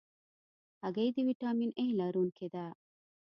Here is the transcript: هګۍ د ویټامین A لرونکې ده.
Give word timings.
هګۍ 0.83 1.07
د 1.15 1.17
ویټامین 1.27 1.71
A 1.83 1.85
لرونکې 1.99 2.47
ده. 2.53 2.65